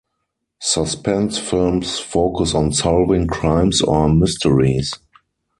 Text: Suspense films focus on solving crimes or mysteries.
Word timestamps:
Suspense 0.59 1.37
films 1.37 1.99
focus 1.99 2.55
on 2.55 2.73
solving 2.73 3.27
crimes 3.27 3.83
or 3.83 4.09
mysteries. 4.11 4.95